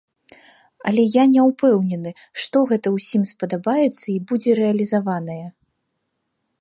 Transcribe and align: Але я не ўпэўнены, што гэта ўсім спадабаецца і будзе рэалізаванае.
Але 0.91 1.03
я 1.15 1.25
не 1.33 1.41
ўпэўнены, 1.49 2.11
што 2.43 2.57
гэта 2.71 2.87
ўсім 2.95 3.23
спадабаецца 3.35 4.03
і 4.15 4.19
будзе 4.33 4.51
рэалізаванае. 4.61 5.43